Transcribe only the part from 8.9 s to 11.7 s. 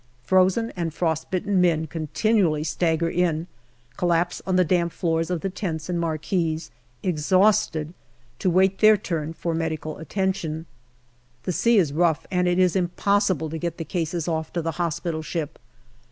turn for medical attention. The